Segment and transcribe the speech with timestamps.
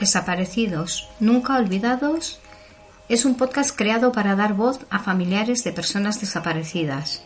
[0.00, 2.40] Desaparecidos, nunca olvidados,
[3.10, 7.22] es un podcast creado para dar voz a familiares de personas desaparecidas.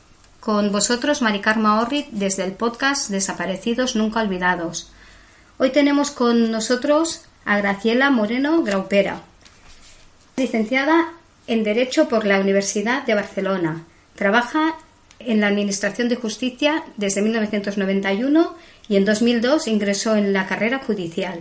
[0.45, 4.91] con vosotros Maricarma Orrit desde el podcast Desaparecidos Nunca Olvidados.
[5.57, 9.21] Hoy tenemos con nosotros a Graciela Moreno Graupera,
[10.38, 11.13] licenciada
[11.47, 13.85] en Derecho por la Universidad de Barcelona.
[14.13, 14.75] Trabaja
[15.17, 18.55] en la Administración de Justicia desde 1991
[18.88, 21.39] y en 2002 ingresó en la carrera judicial.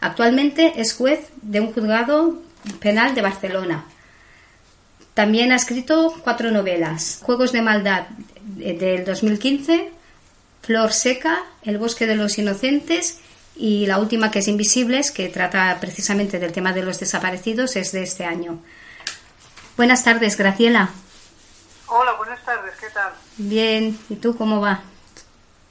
[0.00, 2.40] Actualmente es juez de un juzgado
[2.78, 3.86] penal de Barcelona.
[5.16, 8.08] También ha escrito cuatro novelas: Juegos de Maldad
[8.44, 9.90] del 2015,
[10.60, 13.20] Flor Seca, El Bosque de los Inocentes
[13.56, 17.92] y la última que es Invisibles, que trata precisamente del tema de los desaparecidos, es
[17.92, 18.58] de este año.
[19.78, 20.90] Buenas tardes, Graciela.
[21.86, 23.14] Hola, buenas tardes, ¿qué tal?
[23.38, 24.82] Bien, ¿y tú cómo va?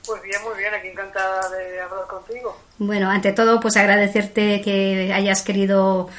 [0.08, 2.59] Pues bien, muy bien, aquí encantada de hablar contigo.
[2.80, 6.09] Bueno, ante todo, pues agradecerte que hayas querido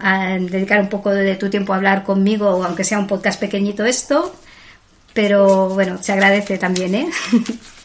[0.00, 3.84] ah, dedicar un poco de tu tiempo a hablar conmigo, aunque sea un podcast pequeñito
[3.84, 4.34] esto,
[5.12, 7.10] pero bueno, se agradece también, ¿eh?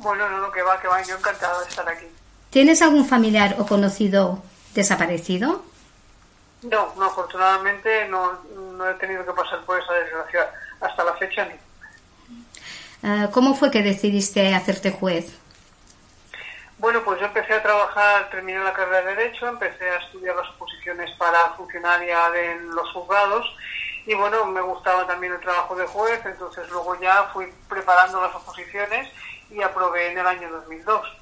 [0.00, 2.06] Bueno, no, no, que va, que va, yo encantada de estar aquí.
[2.50, 5.64] ¿Tienes algún familiar o conocido desaparecido?
[6.62, 10.50] No, no, afortunadamente no, no he tenido que pasar por esa desgracia
[10.80, 11.54] hasta la fecha ni.
[13.02, 15.32] Ah, ¿Cómo fue que decidiste hacerte juez?
[16.78, 20.48] Bueno, pues yo empecé a trabajar, terminé la carrera de Derecho, empecé a estudiar las
[20.50, 22.18] oposiciones para funcionaria
[22.52, 23.46] en los juzgados
[24.06, 28.34] y bueno, me gustaba también el trabajo de juez, entonces luego ya fui preparando las
[28.34, 29.08] oposiciones
[29.50, 31.18] y aprobé en el año 2002.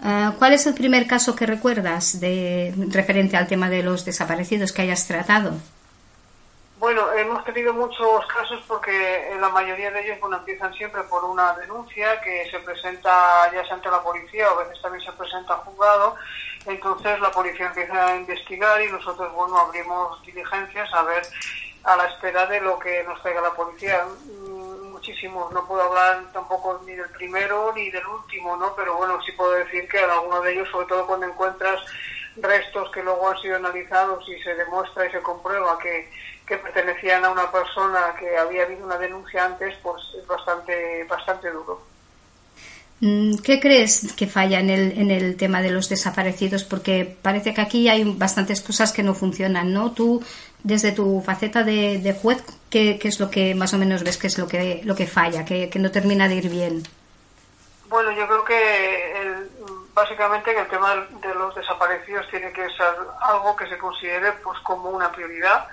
[0.00, 4.72] Ah, ¿Cuál es el primer caso que recuerdas de referente al tema de los desaparecidos
[4.72, 5.52] que hayas tratado?
[6.80, 11.52] Bueno, hemos tenido muchos casos porque la mayoría de ellos bueno, empiezan siempre por una
[11.52, 15.52] denuncia que se presenta ya sea ante la policía o a veces también se presenta
[15.52, 16.16] al juzgado.
[16.64, 21.22] Entonces la policía empieza a investigar y nosotros bueno abrimos diligencias a ver
[21.84, 24.02] a la espera de lo que nos traiga la policía
[24.90, 28.74] muchísimos, no puedo hablar tampoco ni del primero ni del último, ¿no?
[28.74, 31.78] Pero bueno, sí puedo decir que en alguno de ellos, sobre todo cuando encuentras
[32.36, 36.08] restos que luego han sido analizados y se demuestra y se comprueba que,
[36.50, 41.48] que pertenecían a una persona que había habido una denuncia antes, pues es bastante, bastante
[41.48, 41.80] duro.
[42.98, 46.64] Mm, ¿Qué crees que falla en el, en el tema de los desaparecidos?
[46.64, 49.92] Porque parece que aquí hay bastantes cosas que no funcionan, ¿no?
[49.92, 50.24] Tú,
[50.64, 54.18] desde tu faceta de, de juez, ¿qué, ¿qué, es lo que más o menos ves
[54.18, 56.82] que es lo que, lo que falla, que, que no termina de ir bien?
[57.88, 59.48] Bueno, yo creo que el,
[59.94, 64.58] básicamente que el tema de los desaparecidos tiene que ser algo que se considere pues
[64.60, 65.68] como una prioridad,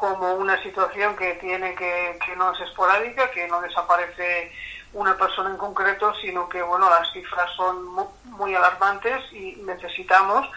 [0.00, 4.50] como una situación que tiene que, que no es esporádica, que no desaparece
[4.92, 7.84] una persona en concreto, sino que bueno, las cifras son
[8.24, 10.48] muy, alarmantes y necesitamos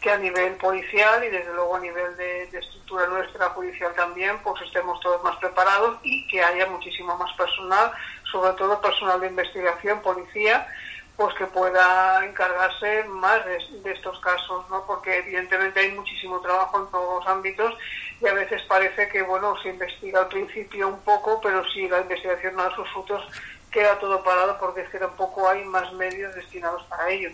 [0.00, 4.62] que a nivel policial y desde luego a nivel de, estructura nuestra judicial también, pues
[4.62, 7.90] estemos todos más preparados y que haya muchísimo más personal,
[8.30, 10.66] sobre todo personal de investigación, policía,
[11.20, 14.86] pues que pueda encargarse más de, estos casos, ¿no?
[14.86, 17.74] Porque evidentemente hay muchísimo trabajo en todos los ámbitos
[18.22, 22.00] y a veces parece que, bueno, se investiga al principio un poco, pero si la
[22.00, 23.22] investigación no da sus frutos,
[23.70, 27.28] queda todo parado porque es que tampoco hay más medios destinados para ello.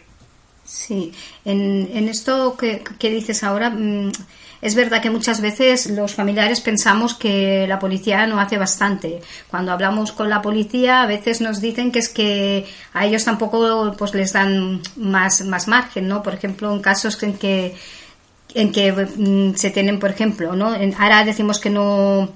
[0.64, 1.14] Sí,
[1.44, 4.10] en, en esto que, que, dices ahora, mm,
[4.62, 9.20] es verdad que muchas veces los familiares pensamos que la policía no hace bastante.
[9.48, 13.94] Cuando hablamos con la policía, a veces nos dicen que es que a ellos tampoco
[13.98, 16.22] pues les dan más, más margen, ¿no?
[16.22, 17.76] Por ejemplo, en casos en que
[18.54, 20.74] en que mm, se tienen, por ejemplo, ¿no?
[20.98, 22.30] ahora decimos que no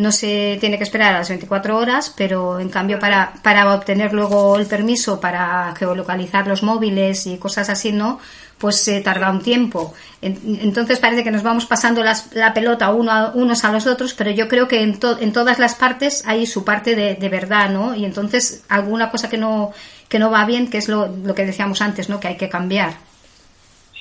[0.00, 4.14] no se tiene que esperar a las 24 horas, pero en cambio para, para obtener
[4.14, 8.18] luego el permiso para geolocalizar los móviles y cosas así, ¿no?
[8.60, 9.94] Pues se tarda un tiempo.
[10.22, 14.48] Entonces parece que nos vamos pasando la pelota uno unos a los otros, pero yo
[14.48, 17.94] creo que en, en todas las partes hay su parte de, de, verdad, ¿no?
[17.94, 19.72] Y entonces alguna cosa que no,
[20.10, 22.18] que no va bien, que es lo, que decíamos antes, ¿no?
[22.20, 22.92] Que hay que cambiar.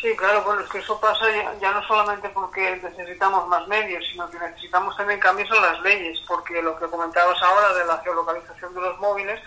[0.02, 1.26] Sí, claro, bueno, es que eso pasa
[1.62, 6.20] ya, no solamente porque necesitamos más medios, sino que necesitamos también cambios en las leyes,
[6.28, 9.40] porque lo que comentabas ahora de la geolocalización de los móviles,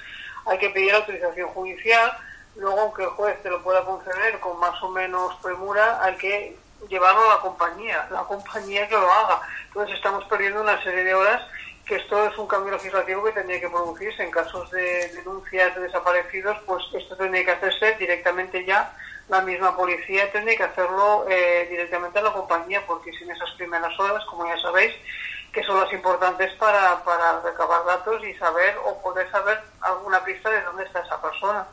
[0.46, 2.12] hay que pedir autorización judicial,
[2.56, 6.56] luego aunque el juez te lo pueda conceder con más o menos premura, hay que
[6.88, 9.40] llevarlo a la compañía, la compañía que lo haga.
[9.68, 11.42] Entonces estamos perdiendo una serie de horas
[11.86, 15.82] que esto es un cambio legislativo que tendría que producirse en casos de denuncias de
[15.82, 18.94] desaparecidos, pues esto tendría que hacerse directamente ya
[19.28, 23.98] la misma policía tiene que hacerlo eh, directamente a la compañía, porque sin esas primeras
[23.98, 24.94] horas, como ya sabéis,
[25.52, 30.50] que son las importantes para, para recabar datos y saber o poder saber alguna pista
[30.50, 31.66] de dónde está esa persona.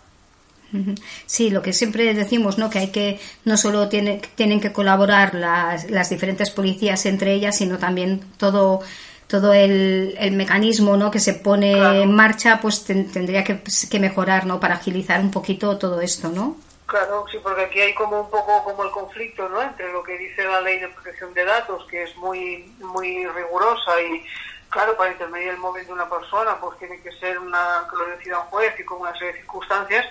[1.25, 2.69] Sí, lo que siempre decimos, ¿no?
[2.69, 7.57] Que hay que no solo tiene, tienen que colaborar las, las diferentes policías entre ellas,
[7.57, 8.81] sino también todo
[9.27, 11.11] todo el, el mecanismo, ¿no?
[11.11, 14.59] Que se pone en marcha, pues tendría que, que mejorar, ¿no?
[14.59, 16.57] Para agilizar un poquito todo esto, ¿no?
[16.87, 19.61] Claro, sí, porque aquí hay como un poco como el conflicto, ¿no?
[19.61, 24.01] Entre lo que dice la ley de protección de datos, que es muy muy rigurosa
[24.01, 24.25] y
[24.69, 28.17] claro, para intermediar el móvil de una persona, pues tiene que ser una que lo
[28.17, 30.05] decida un juez y con una serie de circunstancias,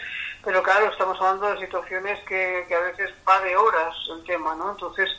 [0.48, 4.54] pero claro, estamos hablando de situaciones que, que a veces va de horas el tema,
[4.54, 4.70] ¿no?
[4.70, 5.10] Entonces,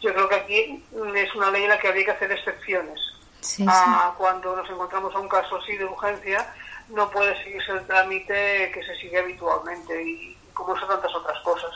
[0.00, 0.84] yo creo que aquí
[1.14, 2.98] es una ley en la que habría que hacer excepciones.
[3.38, 6.52] Sí, a cuando nos encontramos a un caso así de urgencia,
[6.88, 11.70] no puede seguirse el trámite que se sigue habitualmente y como son tantas otras cosas.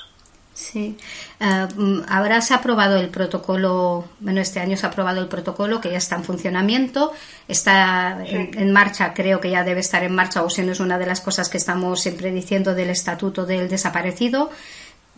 [0.57, 0.97] Sí.
[1.39, 5.83] Uh, ahora se ha aprobado el protocolo, bueno, este año se ha aprobado el protocolo
[5.83, 7.13] que ya está en funcionamiento,
[7.47, 10.99] está en, marcha, creo que ya debe estar en marcha, o si no es una
[10.99, 14.51] de las cosas que estamos siempre diciendo del estatuto del desaparecido.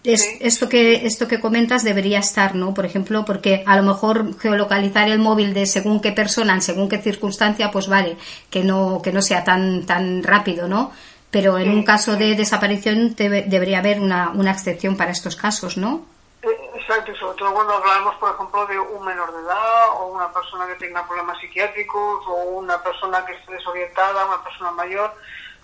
[0.02, 2.74] Es, esto que esto que comentas debería estar, ¿no?
[2.74, 6.88] Por ejemplo, porque a lo mejor geolocalizar el móvil de según qué persona, en según
[6.88, 8.16] qué circunstancia, pues vale,
[8.50, 10.90] que no que no sea tan tan rápido, ¿no?
[11.30, 16.06] Pero en un caso de desaparición debería haber una, una excepción para estos casos, ¿no?
[16.42, 20.32] Eh, exacto, sobre todo cuando hablamos, por ejemplo, de un menor de edad o una
[20.32, 25.12] persona que tenga problemas psiquiátricos o una persona que esté desorientada, una persona mayor,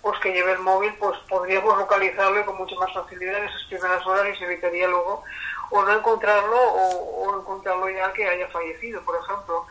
[0.03, 4.07] pues que lleve el móvil, pues podríamos localizarlo con mucha más facilidad en esas primeras
[4.07, 5.23] horas y se evitaría luego
[5.71, 9.67] o no encontrarlo o, o encontrarlo ya que haya fallecido, por ejemplo.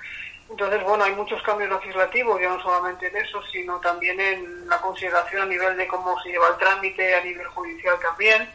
[0.53, 4.79] Entonces, bueno, hay muchos cambios legislativos, ya no solamente en eso, sino también en la
[4.79, 8.47] consideración a nivel de cómo se lleva el trámite, a nivel judicial también,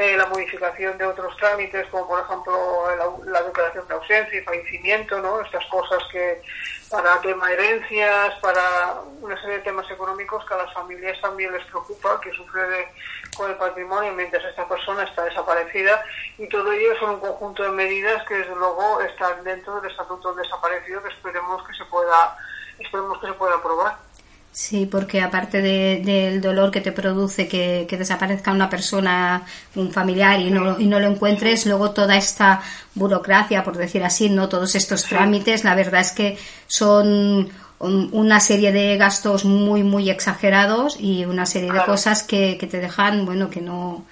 [0.00, 2.86] eh, la modificación de otros trámites, como por ejemplo
[3.26, 5.42] la, declaración de ausencia y fallecimiento, ¿no?
[5.42, 6.40] Estas cosas que
[6.88, 11.66] para tema herencias, para una serie de temas económicos que a las familias también les
[11.66, 12.88] preocupa, que sucede
[13.36, 16.02] con el patrimonio mientras esta persona está desaparecida
[16.38, 20.32] y todo ello son un conjunto de medidas que desde luego están dentro del estatuto
[20.32, 22.38] desaparecido que esperemos que se pueda
[22.78, 23.98] esperemos que se pueda aprobar.
[24.52, 29.44] Sí, porque aparte del dolor que te produce que, desaparezca una persona,
[29.76, 32.60] un familiar y no, y no lo encuentres, luego toda esta
[32.94, 36.36] burocracia, por decir así, no todos estos trámites, la verdad es que
[36.66, 37.48] son
[37.78, 42.80] una serie de gastos muy, muy exagerados y una serie de cosas que, que te
[42.80, 44.04] dejan, bueno, que no,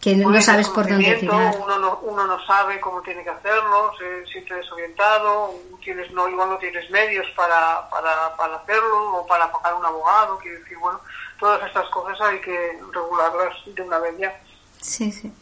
[0.00, 1.56] que no sabes por dónde tirar.
[1.60, 6.50] Uno no, uno no sabe cómo tiene que hacerlo, se siente desorientado, tienes, no, igual
[6.50, 11.00] no tienes medios para, para, para hacerlo o para pagar un abogado, quiero decir, bueno,
[11.38, 14.40] todas estas cosas hay que regularlas de una vez ya.
[14.80, 15.32] Sí, sí.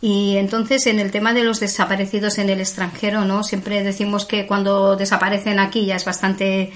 [0.00, 3.42] Y entonces en el tema de los desaparecidos en el extranjero, ¿no?
[3.42, 6.72] Siempre decimos que cuando desaparecen aquí ya es bastante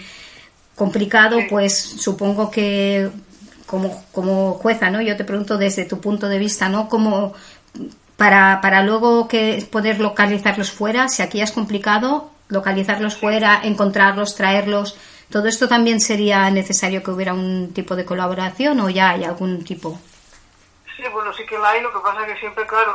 [0.75, 3.11] complicado, pues supongo que
[3.66, 5.00] como, como jueza, ¿no?
[5.00, 6.88] Yo te pregunto desde tu punto de vista, ¿no?
[6.88, 7.35] Como
[8.16, 14.97] para, para luego que poder localizarlos fuera, si aquí es complicado, localizarlos fuera, encontrarlos, traerlos,
[15.31, 19.64] todo esto también sería necesario que hubiera un tipo de colaboración o ya hay algún
[19.64, 19.99] tipo.
[20.95, 22.95] Sí, bueno, sí que la hay, lo que pasa es que siempre, claro,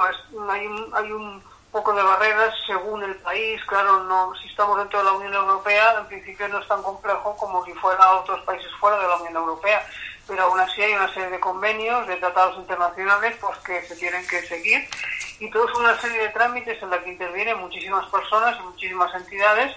[0.50, 5.00] hay un, hay un poco de barreras según el país, claro, no, si estamos dentro
[5.00, 8.72] de la Unión Europea, en principio no es tan complejo como si fuera otros países
[8.80, 9.84] fuera de la Unión Europea
[10.28, 14.26] pero aún así hay una serie de convenios, de tratados internacionales pues que se tienen
[14.28, 14.88] que seguir
[15.40, 19.14] y todo es una serie de trámites en la que intervienen muchísimas personas y muchísimas
[19.16, 19.76] entidades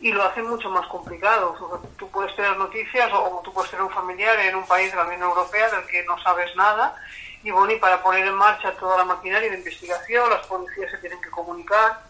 [0.00, 1.54] y lo hacen mucho más complicado.
[1.98, 5.04] Tú puedes tener noticias o tú puedes tener un familiar en un país de la
[5.04, 6.96] Unión Europea del que no sabes nada
[7.42, 10.98] y bueno, y para poner en marcha toda la maquinaria de investigación, las policías se
[10.98, 12.02] tienen que comunicar.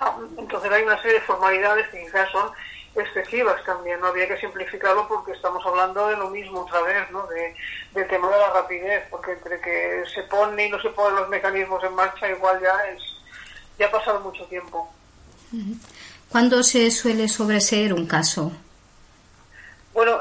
[0.00, 2.50] Ah, entonces hay una serie de formalidades que quizás son
[3.02, 7.26] excesivas también, no había que simplificarlo porque estamos hablando de lo mismo otra vez, ¿no?
[7.26, 7.54] De,
[7.92, 11.28] del tema de la rapidez, porque entre que se pone y no se ponen los
[11.28, 13.02] mecanismos en marcha igual ya es
[13.78, 14.90] ya ha pasado mucho tiempo.
[16.30, 18.52] ¿Cuándo se suele sobreseer un caso?
[19.94, 20.18] Bueno,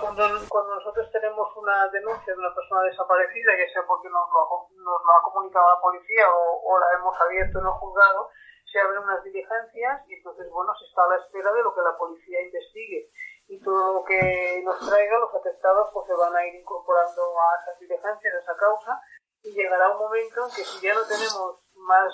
[0.00, 5.00] cuando, nosotros tenemos una denuncia de una persona desaparecida, ya sea porque nos lo, nos
[5.04, 8.30] lo ha comunicado la policía o, o la hemos abierto en el juzgado,
[8.76, 11.80] se abren unas diligencias y entonces, bueno, se está a la espera de lo que
[11.80, 13.08] la policía investigue.
[13.48, 17.62] Y todo lo que nos traiga, los atestados, pues se van a ir incorporando a
[17.62, 19.00] esas diligencias, a esa causa,
[19.40, 22.12] y llegará un momento en que si ya no tenemos más,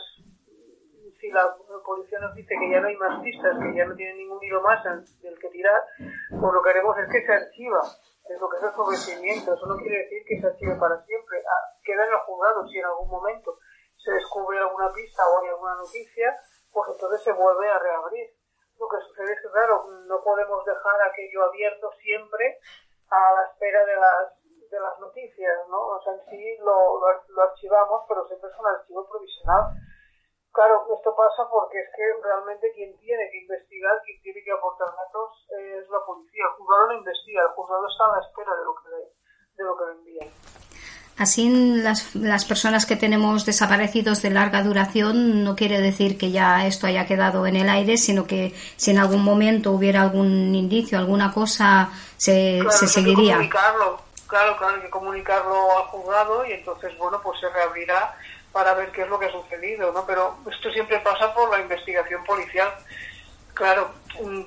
[1.18, 1.50] si la
[1.82, 4.62] policía nos dice que ya no hay más pistas, que ya no tiene ningún hilo
[4.62, 7.82] más del que tirar, pues lo que haremos es que se archiva.
[8.22, 9.54] Es lo que es el sobrecimiento.
[9.54, 11.42] Eso no quiere decir que se archive para siempre.
[11.42, 13.58] Ah, queda en el juzgado si en algún momento
[14.02, 16.34] se descubre alguna pista o hay alguna noticia,
[16.72, 18.30] pues entonces se vuelve a reabrir.
[18.78, 22.58] Lo que sucede es que, claro, no podemos dejar aquello abierto siempre
[23.10, 25.78] a la espera de las, de las noticias, ¿no?
[25.78, 29.76] O sea, en sí lo, lo, archivamos, pero siempre es un archivo provisional.
[30.50, 34.88] Claro, esto pasa porque es que realmente quien tiene que investigar, quien tiene que aportar
[34.88, 36.44] datos es la policía.
[36.44, 39.22] El juzgado no investiga, el juzgado está a la espera de lo que
[39.56, 40.71] de lo que le envían.
[41.18, 46.66] Así, las, las personas que tenemos desaparecidos de larga duración no quiere decir que ya
[46.66, 50.98] esto haya quedado en el aire, sino que si en algún momento hubiera algún indicio,
[50.98, 53.34] alguna cosa, se, se seguiría.
[53.34, 58.16] comunicarlo, claro, claro, hay que comunicarlo al juzgado y entonces, bueno, pues se reabrirá
[58.50, 60.04] para ver qué es lo que ha sucedido, ¿no?
[60.06, 62.70] Pero esto siempre pasa por la investigación policial.
[63.54, 63.92] Claro,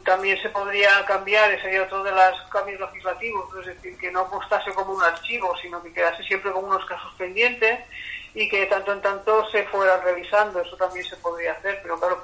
[0.04, 4.22] también se podría cambiar, ese sería otro de los cambios legislativos, es decir, que no
[4.22, 7.80] apostase como un archivo, sino que quedase siempre como unos casos pendientes
[8.34, 12.24] y que tanto en tanto se fuera revisando, eso también se podría hacer, pero claro,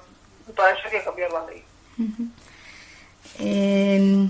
[0.55, 1.63] para eso hay que cambiar la ley.
[3.39, 4.29] Em,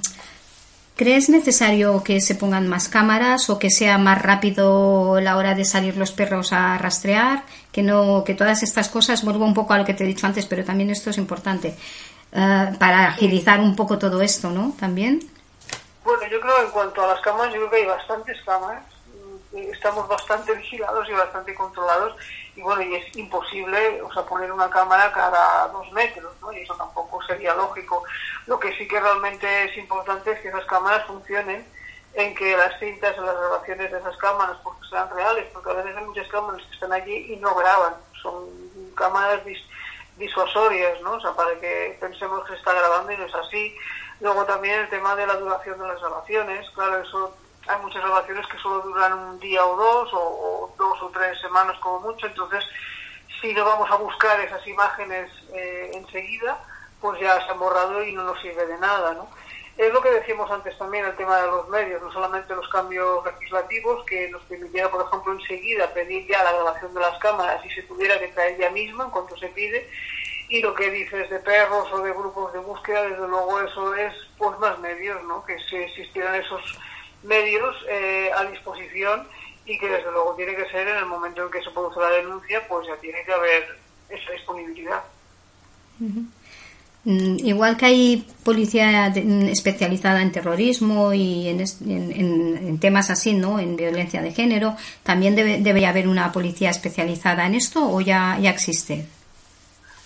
[0.96, 5.66] ¿Crees necesario que se pongan más cámaras o que sea más rápido la hora de
[5.66, 7.44] salir los perros a rastrear?
[7.72, 10.28] Que no, que todas estas cosas, vuelvo un poco a lo que te he dicho
[10.28, 11.76] antes, pero también esto es importante.
[12.34, 14.74] Eh, para agilizar un poco todo esto, ¿no?
[14.80, 15.20] También.
[16.04, 18.84] Bueno, yo creo que en cuanto a las cámaras, yo creo que hay bastantes cámaras.
[19.52, 22.16] Estamos bastante vigilados y bastante controlados.
[22.56, 26.54] Y bueno, y es imposible, o sea, poner una cámara cada dos metros, ¿no?
[26.54, 28.04] Y eso tampoco sería lógico.
[28.48, 31.66] Lo que sí que realmente es importante es que esas cámaras funcionen
[32.14, 35.74] en que las cintas o las grabaciones de esas cámaras porque sean reales, porque a
[35.74, 37.96] veces hay muchas cámaras que están allí y no graban.
[38.22, 38.46] Son
[38.96, 39.44] cámaras
[40.18, 41.14] disuasorias, ¿no?
[41.14, 43.76] O sea, para que pensemos que se está grabando y no es así.
[44.20, 47.36] Luego también el tema de la duración de las grabaciones, claro, eso
[47.68, 51.78] hay muchas grabaciones que solo duran un día o dos, o, dos o tres semanas
[51.80, 52.64] como mucho, entonces
[53.40, 56.60] si no vamos a buscar esas imágenes eh, enseguida,
[57.00, 59.28] pues ya se han borrado y no nos sirve de nada, ¿no?
[59.82, 63.26] Es lo que decíamos antes también, el tema de los medios, no solamente los cambios
[63.26, 67.70] legislativos, que nos permitiera, por ejemplo, enseguida pedir ya la grabación de las cámaras y
[67.72, 69.90] se tuviera que traer ya mismo en cuanto se pide,
[70.50, 74.14] y lo que dices de perros o de grupos de búsqueda, desde luego eso es
[74.38, 75.44] pues más medios, ¿no?
[75.44, 76.62] Que si existieran esos
[77.24, 79.28] medios eh, a disposición
[79.66, 82.10] y que desde luego tiene que ser en el momento en que se produce la
[82.10, 85.02] denuncia, pues ya tiene que haber esa disponibilidad.
[87.04, 93.60] Igual que hay policía mm, especializada en terrorismo y en, temas así, ¿no?
[93.60, 98.38] En violencia de género, ¿también debe, debe haber una policía especializada en esto o ya,
[98.40, 99.08] ya existe?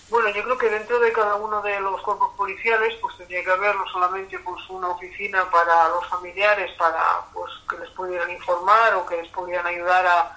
[0.08, 3.50] Bueno, yo creo que dentro de cada uno de los cuerpos policiales, pues tendría que
[3.50, 7.02] haber no solamente pues una oficina para los familiares, para
[7.34, 10.32] pues que les pudieran informar o que les pudieran ayudar a,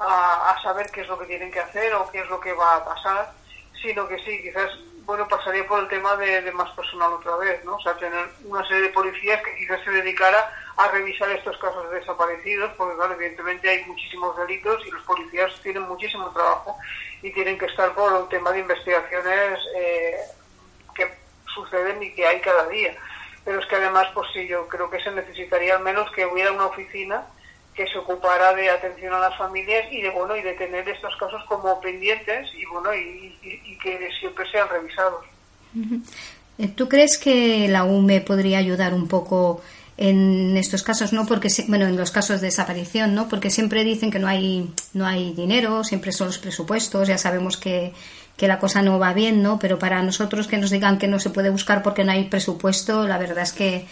[0.00, 2.76] a saber qué es lo que tienen que hacer o qué es lo que va
[2.76, 3.32] a pasar,
[3.80, 4.70] sino que sí, quizás
[5.04, 7.76] bueno, pasaría por el tema de, más personal otra vez, ¿no?
[7.76, 11.90] O sea, tener una serie de policías que quizás se dedicara a revisar estos casos
[11.90, 16.76] de desaparecidos, porque claro, evidentemente hay muchísimos delitos y los policías tienen muchísimo trabajo
[17.22, 20.16] y tienen que estar por el tema de investigaciones eh,
[20.94, 21.12] que
[21.54, 22.96] suceden y que hay cada día.
[23.44, 26.50] Pero es que además, pues sí, yo creo que se necesitaría al menos que hubiera
[26.50, 27.26] una oficina
[27.74, 31.14] que se ocupara de atención a las familias y de bueno y de tener estos
[31.16, 35.24] casos como pendientes y bueno y, que siempre sean revisados.
[36.58, 39.60] Eh, ¿Tú crees que la UME podría ayudar un poco
[39.96, 43.28] en estos casos, no porque bueno, en los casos de desaparición, ¿no?
[43.28, 47.56] Porque siempre dicen que no hay no hay dinero, siempre son los presupuestos, ya sabemos
[47.56, 47.92] que
[48.36, 49.58] que la cosa no va bien, ¿no?
[49.58, 53.06] Pero para nosotros que nos digan que no se puede buscar porque no hay presupuesto,
[53.06, 53.86] la verdad es que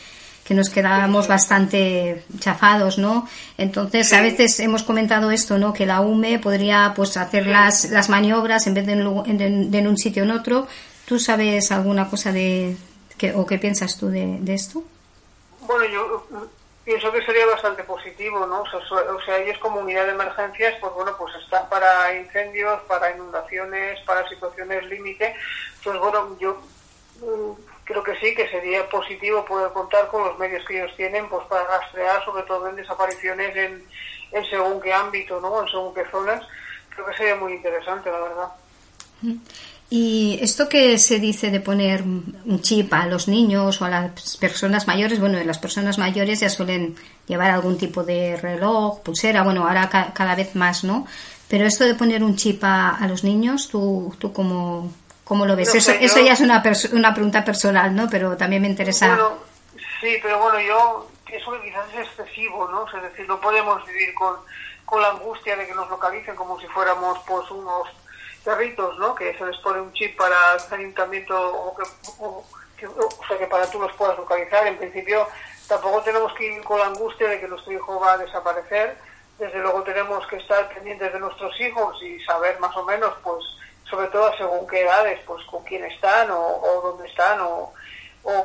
[0.45, 3.29] que nos quedábamos bastante chafados, ¿no?
[3.57, 5.73] Entonces, a veces hemos comentado esto, ¿no?
[5.73, 10.25] Que la UME podría, pues, hacer las, las maniobras en vez de en, un sitio
[10.25, 10.67] en otro.
[11.07, 12.77] ¿Tú sabes alguna cosa de
[13.19, 14.83] ¿Qué, ¿O qué piensas tú de, de esto?
[15.61, 16.27] Bueno, yo
[16.85, 18.63] pienso que sería bastante positivo, ¿no?
[18.63, 24.01] O sea, ellos como unidad de emergencias, pues bueno, pues están para incendios, para inundaciones,
[24.01, 25.35] para situaciones límite.
[25.85, 26.61] Pues bueno, yo
[27.21, 31.29] mm, creo que sí, que sería positivo poder contar con los medios que ellos tienen,
[31.29, 33.85] pues para rastrear, sobre todo en desapariciones en,
[34.33, 35.63] en según qué ámbito, ¿no?
[35.63, 36.47] En según qué zonas.
[36.91, 38.49] Creo que sería muy interesante, la verdad.
[39.91, 44.37] Y esto que se dice de poner un chip a los niños o a las
[44.39, 46.97] personas mayores, bueno, las personas mayores ya suelen
[47.27, 51.07] llevar algún tipo de reloj, pulsera, bueno, ahora cada vez más, ¿no?
[51.47, 54.91] Pero esto de poner un chip a, los niños, ¿tú, tú cómo,
[55.25, 55.75] cómo lo ves?
[55.75, 56.63] eso, eso ya es una,
[56.93, 58.09] una pregunta personal, ¿no?
[58.11, 59.09] Pero también me interesa.
[59.09, 59.39] Bueno,
[60.01, 62.87] sí, pero bueno, yo, eso quizás es excesivo, ¿no?
[62.87, 64.37] Es decir, no podemos vivir con,
[64.85, 67.89] con la angustia de que nos localicen como si fuéramos pues unos
[68.45, 69.15] perritos, ¿no?
[69.15, 71.85] Que se les pone un chip para el ayuntamiento o que,
[72.19, 72.45] o,
[73.29, 74.67] sea, que para tú los puedas localizar.
[74.67, 75.27] En principio,
[75.69, 78.97] tampoco tenemos que ir con la angustia de que nuestro hijo va a desaparecer.
[79.39, 83.45] Desde luego tenemos que estar pendientes de nuestros hijos y saber más o menos, pues,
[83.93, 87.71] sobre todo según qué edades, pues con quién están o, dónde están o,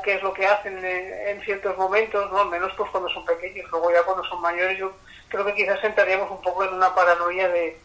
[0.03, 2.39] qué es lo que hacen en, ciertos momentos, ¿no?
[2.39, 3.65] Al menos pues cuando son pequeños.
[3.71, 4.91] Luego ya cuando son mayores yo
[5.29, 7.79] creo que quizás entraríamos un poco en una paranoia de,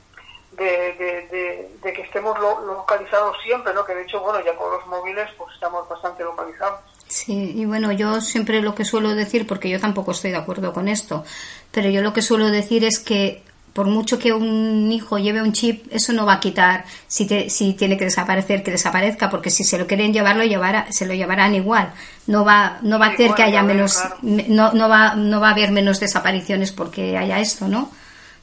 [0.57, 3.85] de, que estemos localizados siempre, ¿no?
[3.85, 6.81] Que de hecho, bueno, ya con los móviles pues estamos bastante localizados.
[7.07, 10.73] Sí, y bueno, yo siempre lo que suelo decir, porque yo tampoco estoy de acuerdo
[10.73, 11.25] con esto,
[11.71, 15.53] pero yo lo que suelo decir es que por mucho que un hijo lleve un
[15.53, 19.65] chip, eso no va a quitar si, si tiene que desaparecer, que desaparezca, porque si
[19.65, 21.93] se lo quieren llevar, lo llevará, se lo llevarán igual.
[22.27, 25.53] No va, no va a hacer que haya menos, no, no, va, no va a
[25.53, 27.91] haber menos desapariciones porque haya esto, ¿no?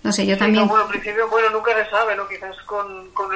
[0.02, 0.68] No sé, yo también.
[0.68, 2.28] bueno, al principio, bueno, nunca se sabe, ¿no?
[2.28, 3.30] Quizás con, con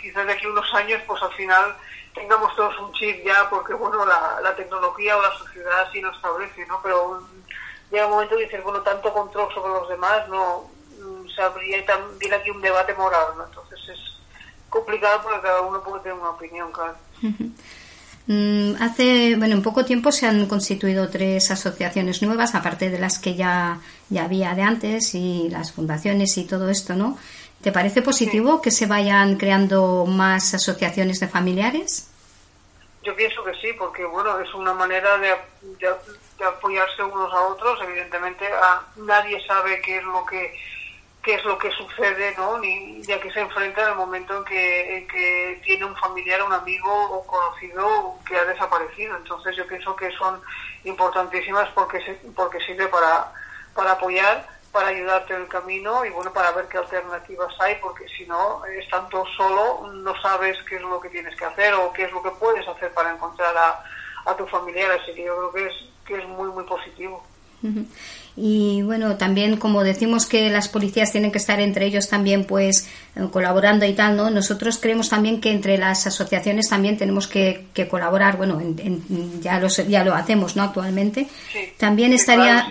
[0.00, 1.74] quizás de aquí unos años, pues al final
[2.14, 6.12] tengamos todos un chip ya, porque bueno, la, la tecnología o la sociedad así lo
[6.12, 6.80] establece, ¿no?
[6.82, 7.22] Pero
[7.90, 10.77] llega un momento de decir, bueno, tanto control sobre los demás, no
[11.38, 13.44] habría también aquí un debate moral, ¿no?
[13.44, 14.00] Entonces es
[14.68, 16.96] complicado porque cada uno puede tener una opinión, claro.
[18.30, 23.18] Mm, hace, bueno, en poco tiempo se han constituido tres asociaciones nuevas, aparte de las
[23.18, 27.16] que ya, ya había de antes y las fundaciones y todo esto, ¿no?
[27.62, 32.10] ¿Te parece positivo que se vayan creando más asociaciones de familiares?
[33.02, 35.34] Yo pienso que sí, porque bueno, es una manera de,
[35.78, 37.80] de apoyarse unos a otros.
[37.82, 40.54] Evidentemente, a, nadie sabe qué es lo que
[41.28, 42.58] qué es lo que sucede, ¿no?
[42.58, 46.54] Ni ya que se enfrenta en el momento en que, que tiene un familiar, un
[46.54, 49.14] amigo o conocido que ha desaparecido.
[49.14, 50.40] Entonces yo pienso que son
[50.84, 51.98] importantísimas porque
[52.34, 53.30] porque sirve para,
[53.74, 58.08] para apoyar, para ayudarte en el camino y bueno, para ver qué alternativas hay, porque
[58.08, 62.04] si no, estando solo, no sabes qué es lo que tienes que hacer o qué
[62.04, 63.84] es lo que puedes hacer para encontrar a,
[64.24, 64.92] a tu familiar.
[64.92, 65.74] Así que yo creo que es,
[66.06, 67.22] que es muy, muy positivo.
[68.40, 72.86] Y bueno, también como decimos que las policías tienen que estar entre ellos también pues
[73.16, 74.30] eh, colaborando y tal, ¿no?
[74.30, 78.60] Nosotros creemos también que entre las asociaciones también tenemos que, colaborar, bueno,
[79.40, 80.62] ya, lo, ya lo hacemos, ¿no?
[80.62, 81.26] Actualmente.
[81.78, 82.68] también estaría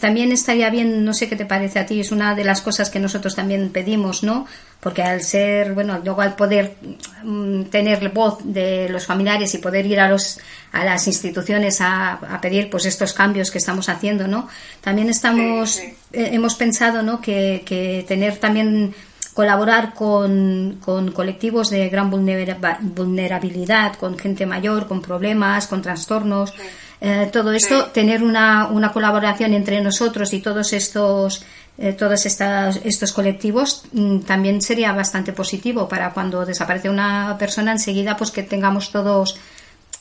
[0.00, 2.90] también estaría bien, no sé qué te parece a ti, es una de las cosas
[2.90, 4.46] que nosotros también pedimos, ¿no?
[4.80, 6.76] Porque al ser, bueno, luego al poder
[7.22, 10.38] mm, tener voz de los familiares y poder ir a los
[10.74, 14.48] a las instituciones a, a pedir pues estos cambios que estamos haciendo, ¿no?
[14.80, 17.20] También estamos, eh, hemos pensado ¿no?
[17.20, 18.92] que, tener también
[19.34, 26.52] colaborar con, colectivos de gran vulnerabilidad, con gente mayor, con problemas, con trastornos.
[27.00, 31.44] Eh, todo esto, tener una, una, colaboración entre nosotros y todos estos,
[31.78, 38.16] eh, todos estos colectivos mm, también sería bastante positivo para cuando desaparece una persona enseguida,
[38.16, 39.38] pues que tengamos todos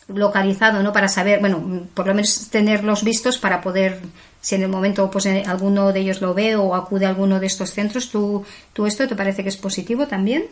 [0.08, 0.92] localizado, ¿no?
[0.92, 4.02] Para saber, bueno, por lo menos tenerlos vistos para poder
[4.44, 7.40] si en el momento pues eh, alguno de ellos lo ve o acude a alguno
[7.40, 10.50] de estos centros, ¿tú, tú esto te parece que es positivo también?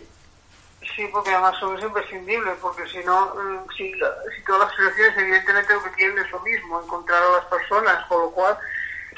[0.95, 3.91] Sí, porque además es imprescindible, porque si no, mm, si,
[4.47, 8.21] todas las situaciones evidentemente lo que quieren es lo mismo, encontrar a las personas, con
[8.21, 8.57] lo cual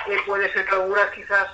[0.07, 1.47] eh, puede ser que algunas quizás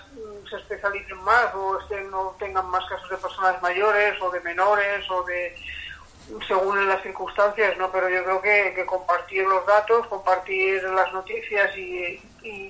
[0.49, 5.09] se especialicen más o estén, no tengan más casos de personas mayores o de menores
[5.09, 5.55] o de
[6.47, 7.91] según las circunstancias, ¿no?
[7.91, 12.21] Pero yo creo que, que compartir los datos, compartir las noticias y,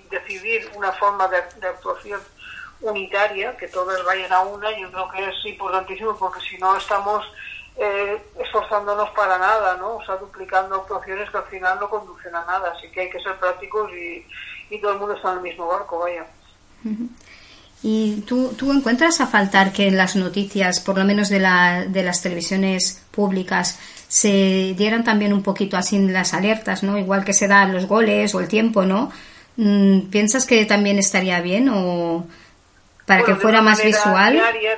[0.09, 1.37] decidir una forma de,
[1.67, 2.19] actuación
[2.81, 7.23] unitaria, que todas vayan a una, yo creo que es importantísimo porque si no estamos
[7.75, 9.97] eh, esforzándonos para nada, ¿no?
[9.97, 12.73] O sea, duplicando actuaciones que al final no conducen a nada.
[12.75, 14.25] Así que hay que ser prácticos y,
[14.69, 16.25] y todo el mundo está en el mismo barco, vaya.
[17.81, 21.85] ¿Y tú, tú encuentras a faltar que en las noticias, por lo menos de, la,
[21.87, 26.97] de las televisiones públicas, se dieran también un poquito así las alertas, ¿no?
[26.97, 29.11] Igual que se dan los goles o el tiempo, ¿no?
[29.55, 32.27] Mm, ¿Piensas que también estaría bien o
[33.05, 34.33] para que fuera más visual?
[34.33, 34.77] Diaria,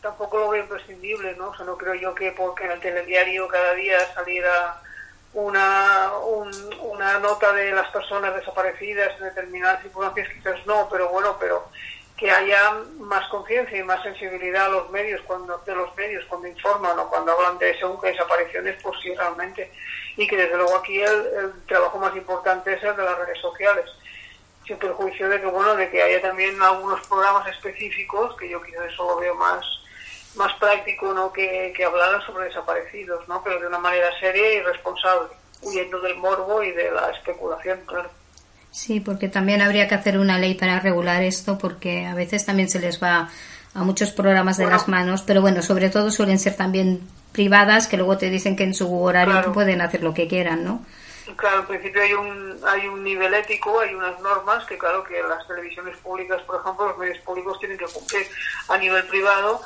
[0.00, 1.48] tampoco lo veo imprescindible, ¿no?
[1.48, 4.80] O sea, no creo yo que porque en el telediario cada día saliera
[5.34, 6.12] una,
[6.82, 11.68] una nota de las personas desaparecidas en determinadas circunstancias, quizás no, pero bueno, pero
[12.18, 16.48] que haya más conciencia y más sensibilidad a los medios cuando de los medios cuando
[16.48, 19.70] informan o cuando hablan de según que desapariciones pues sí realmente.
[20.16, 23.84] Y que desde luego aquí el, trabajo más importante es el de las redes sociales.
[24.66, 28.92] Sin perjuicio de que bueno de que haya también algunos programas específicos que yo quizás
[28.92, 29.64] eso lo veo más
[30.34, 34.60] más práctico no que, que hablaran sobre desaparecidos no pero de una manera seria y
[34.60, 35.30] responsable
[35.62, 38.10] huyendo del morbo y de la especulación claro
[38.70, 42.68] Sí, porque también habría que hacer una ley para regular esto, porque a veces también
[42.68, 43.30] se les va
[43.74, 47.00] a muchos programas de las manos, pero bueno, sobre todo suelen ser también
[47.32, 50.84] privadas que luego te dicen que en su horario pueden hacer lo que quieran, ¿no?
[51.36, 55.22] Claro, en principio hay un, hay un nivel ético, hay unas normas que claro que
[55.22, 58.26] las televisiones públicas, por ejemplo, los medios públicos tienen que cumplir
[58.68, 59.60] a nivel privado,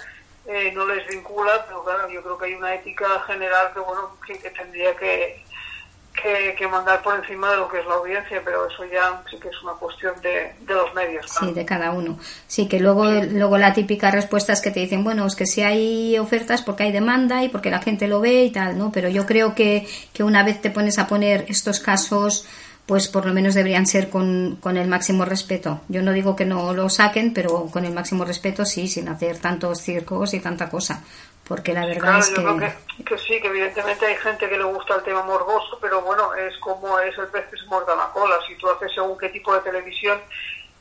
[0.47, 4.17] eh, no les vincula, pero claro, yo creo que hay una ética general que bueno,
[4.27, 5.45] que tendría que,
[6.13, 9.49] que, mandar por encima de lo que es la audiencia, pero eso ya sí que
[9.49, 11.27] es una cuestión de, los medios.
[11.29, 12.19] Sí, de cada uno.
[12.47, 15.63] Sí, que luego, luego la típica respuesta es que te dicen, bueno, es que si
[15.63, 18.93] hay ofertas porque hay demanda y porque la gente lo ve y tal, ¿no?
[18.93, 22.47] Pero yo creo que, que una vez te pones a poner estos casos
[22.93, 25.81] pues por lo menos deberían ser con, con, el máximo respeto.
[25.89, 29.39] Yo no digo que no lo saquen, pero con el máximo respeto sí, sin hacer
[29.39, 31.03] tantos circos y tanta cosa
[31.49, 33.05] porque la verdad es que...
[33.05, 33.19] que...
[33.19, 36.99] sí, que evidentemente hay gente que le gusta el tema morboso, pero bueno, es como
[36.99, 38.37] es el pez que se muerda la cola.
[38.47, 40.21] Si tú haces según qué tipo de televisión,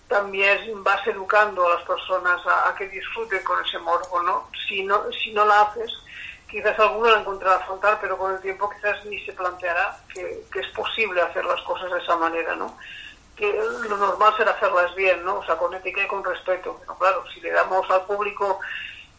[0.10, 4.50] también vas educando a las personas a, que disfruten con ese morbo, ¿no?
[4.68, 5.92] Si no, si no la haces,
[6.52, 10.68] quizás alguno la encontrará faltar, pero con el tiempo quizás ni se planteará que, es
[10.76, 12.78] posible hacer las cosas de esa manera, ¿no?
[13.36, 13.52] que
[13.90, 15.40] lo normal será hacerlas bien, ¿no?
[15.40, 16.78] O sea, con ética y con respeto.
[16.80, 18.60] Pero claro, si le damos al público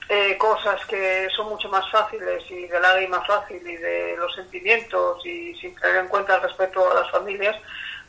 [0.08, 5.24] eh, cosas que son mucho más fáciles y de lágrima fácil y de los sentimientos
[5.26, 7.56] y sin tener en cuenta el respeto a las familias,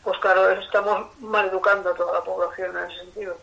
[0.04, 3.38] pues claro, estamos mal educando a toda la población en ese sentido.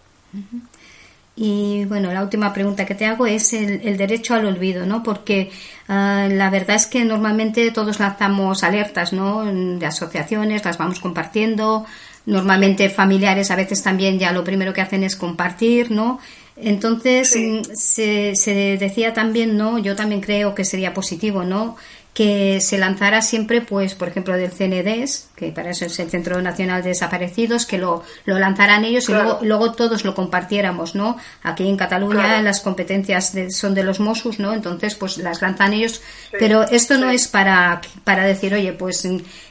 [1.36, 5.02] Y bueno, la última pregunta que te hago es el, derecho al olvido, ¿no?
[5.02, 5.50] Porque
[5.88, 9.44] ah, la verdad es que normalmente todos lanzamos alertas, ¿no?
[9.44, 11.86] De asociaciones, las vamos compartiendo.
[12.26, 16.20] Normalmente familiares a veces también ya lo primero que hacen es compartir, ¿no?
[16.56, 19.78] Entonces mm, se, se, decía también, ¿no?
[19.78, 21.76] Yo también creo que sería positivo, ¿no?
[22.14, 26.42] Que se lanzara siempre, pues, por ejemplo, del CNDES, que para eso es el Centro
[26.42, 31.16] Nacional de Desaparecidos, que lo, lo lanzaran ellos y luego, luego todos lo compartiéramos, ¿no?
[31.42, 34.52] Aquí en Cataluña las competencias son de los Mossos, ¿no?
[34.52, 36.02] Entonces, pues las lanzan ellos.
[36.38, 39.06] Pero esto no es para, para decir, oye, pues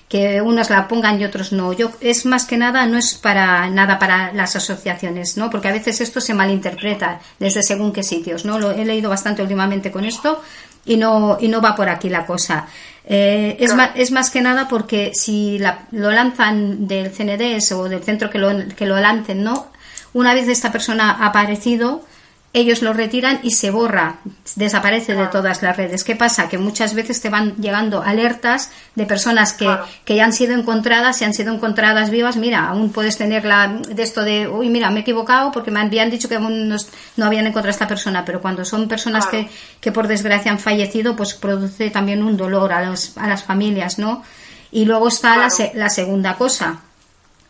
[0.10, 1.72] que unos la pongan y otros no.
[1.72, 5.52] Yo es más que nada no es para nada para las asociaciones, ¿no?
[5.52, 8.58] Porque a veces esto se malinterpreta desde según qué sitios, ¿no?
[8.58, 10.42] Lo he leído bastante últimamente con esto
[10.86, 12.68] y no y no va por aquí la cosa.
[13.12, 15.60] Eh, es, más, es más que nada porque si
[15.92, 19.72] lo lanzan del CNDS o del centro que lo, que lo lancen, ¿no?
[20.14, 22.06] Una vez esta persona ha aparecido,
[22.52, 24.18] ellos lo retiran y se borra,
[24.56, 26.04] desaparece de todas las redes.
[26.04, 26.50] ¿Qué pasa?
[26.50, 29.70] Que muchas veces te van llegando alertas de personas que,
[30.04, 32.38] que ya han sido encontradas, y han sido encontradas vivas.
[32.38, 35.80] Mira, aún puedes tener la, de esto de, uy, mira, me he equivocado porque me
[35.80, 39.48] habían dicho que aún no, habían encontrado a esta persona, pero cuando son personas que,
[39.80, 44.00] que por desgracia han fallecido, pues produce también un dolor a, los, a las familias,
[44.00, 44.24] ¿no?
[44.72, 46.82] Y luego está la, la segunda cosa,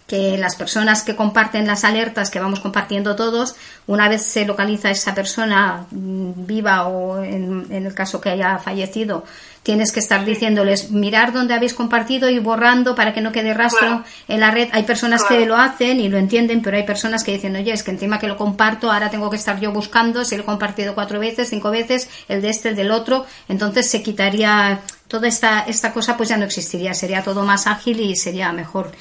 [0.09, 4.89] que las personas que comparten las alertas que vamos compartiendo todos, una vez se localiza
[4.89, 9.23] esa persona mm, viva o en, el caso que haya fallecido,
[9.61, 14.03] tienes que estar diciéndoles mirar dónde habéis compartido y borrando para que no quede rastro
[14.27, 14.69] en la red.
[14.71, 17.83] Hay personas que lo hacen y lo entienden, pero hay personas que dicen, oye, es
[17.83, 20.95] que encima que lo comparto, ahora tengo que estar yo buscando si lo he compartido
[20.95, 23.27] cuatro veces, cinco veces, el de este, el del otro.
[23.47, 27.99] Entonces se quitaría toda esta, esta cosa, pues ya no existiría, sería todo más ágil
[27.99, 28.91] y sería mejor.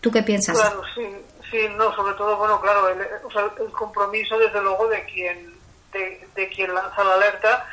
[0.00, 0.58] ¿Tú qué piensas?
[0.58, 1.06] Claro, sí,
[1.50, 5.54] sí, no, sobre todo, bueno, claro, el, o sea, el compromiso desde luego de quien,
[5.92, 7.66] de, quien lanza la alerta,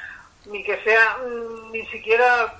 [0.46, 2.56] ni que sea, mm, ni siquiera,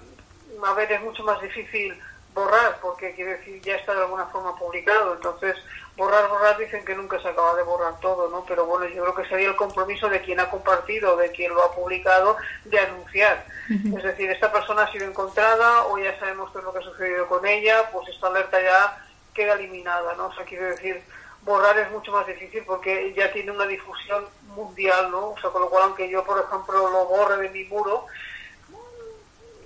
[0.64, 2.00] a ver, es mucho más difícil
[2.34, 5.56] borrar, porque quiere decir, ya está de alguna forma publicado, entonces
[5.96, 8.44] borrar, borrar, dicen que nunca se acaba de borrar todo, ¿no?
[8.46, 11.64] Pero bueno, yo creo que sería el compromiso de quien ha compartido, de quien lo
[11.64, 13.46] ha publicado, de anunciar.
[13.70, 16.84] Es decir, esta persona ha sido encontrada o ya sabemos qué es lo que ha
[16.84, 19.05] sucedido con ella, pues esta alerta ya
[19.36, 20.28] queda eliminada, ¿no?
[20.28, 21.04] O sea, quiero decir,
[21.44, 25.32] borrar es mucho más difícil porque ya tiene una difusión mundial, ¿no?
[25.32, 28.08] O sea, con lo cual, aunque yo, por ejemplo, lo borre de mi muro,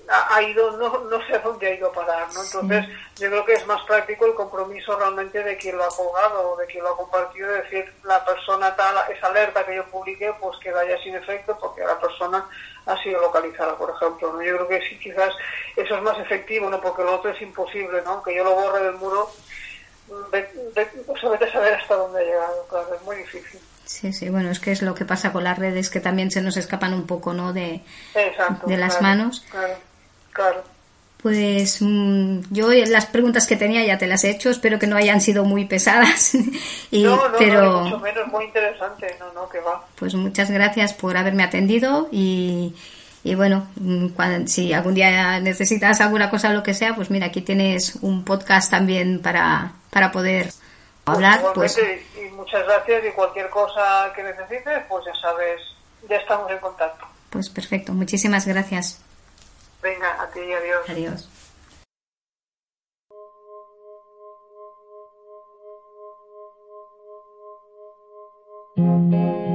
[0.09, 2.43] ha ido, no, no sé a dónde ha ido a parar, ¿no?
[2.43, 2.85] Entonces,
[3.17, 6.57] yo creo que es más práctico el compromiso realmente de quien lo ha colgado o
[6.57, 10.33] de quien lo ha compartido, es decir, la persona tal, esa alerta que yo publiqué,
[10.39, 12.49] pues que vaya sin efecto porque la persona
[12.87, 14.41] ha sido localizada, por ejemplo, ¿no?
[14.41, 15.31] Yo creo que sí, quizás
[15.75, 16.81] eso es más efectivo, ¿no?
[16.81, 18.13] Porque lo otro es imposible, ¿no?
[18.13, 19.29] Aunque yo lo borre del muro,
[20.31, 23.59] pues vete a saber hasta dónde ha llegado, claro, es muy difícil.
[23.85, 26.41] Sí, sí, bueno, es que es lo que pasa con las redes que también se
[26.41, 27.53] nos escapan un poco, ¿no?
[27.53, 27.81] De,
[28.67, 29.43] de las manos.
[29.49, 29.73] Claro,
[30.31, 30.63] claro.
[31.21, 34.95] Pues mm, yo las preguntas que tenía ya te las he hecho, espero que no
[34.95, 36.35] hayan sido muy pesadas.
[36.91, 39.83] y, no, no, pero, mucho menos, muy interesante, no, no, que va.
[39.95, 42.73] Pues muchas gracias por haberme atendido y,
[43.23, 47.25] y bueno, mm, si algún día necesitas alguna cosa o lo que sea, pues mira,
[47.25, 50.51] aquí tienes un podcast también para, para poder
[51.05, 51.41] hablar.
[51.53, 51.79] Pues,
[52.15, 55.61] y muchas gracias y cualquier cosa que necesites, pues ya sabes,
[56.07, 57.05] ya estamos en contacto.
[57.29, 59.01] Pues perfecto, muchísimas gracias.
[59.81, 60.89] Venga, a ti, adiós.
[60.89, 61.29] Adiós.
[68.79, 69.48] should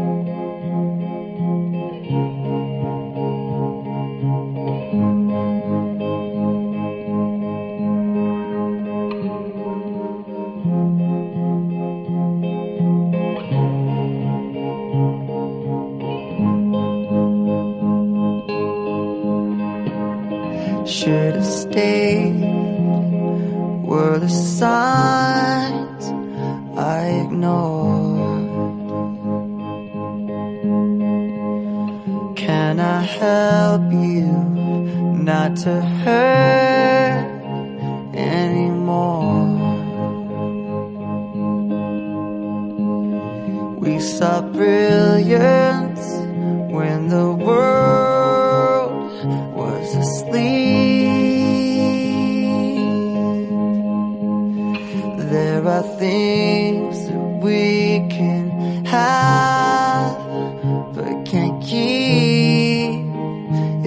[44.24, 46.06] Saw brilliance
[46.72, 49.12] when the world
[49.54, 51.10] was asleep.
[55.30, 58.48] There are things that we can
[58.86, 60.16] have
[60.94, 63.04] but can't keep.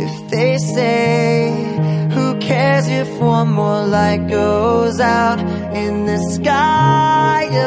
[0.06, 1.50] If they say,
[2.14, 5.40] who cares if one more light goes out
[5.74, 7.17] in the sky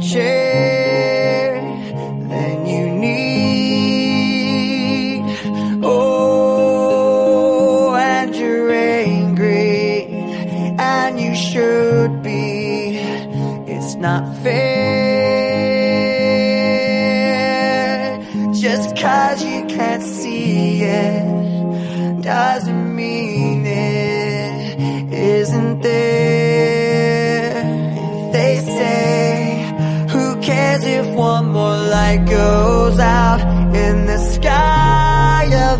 [0.00, 0.47] change.